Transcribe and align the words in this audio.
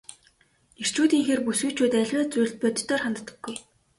Эрчүүдийнхээр 0.81 1.41
бүсгүйчүүд 1.43 1.93
аливаа 1.99 2.25
зүйлд 2.31 2.55
бодитоор 2.61 3.01
ханддаггүй. 3.03 3.55